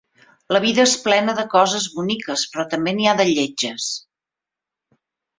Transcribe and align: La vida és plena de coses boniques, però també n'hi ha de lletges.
La 0.55 0.59
vida 0.61 0.83
és 0.83 0.93
plena 1.01 1.35
de 1.39 1.43
coses 1.51 1.85
boniques, 1.97 2.45
però 2.53 2.65
també 2.71 2.93
n'hi 2.99 3.05
ha 3.11 3.13
de 3.19 3.27
lletges. 3.33 3.91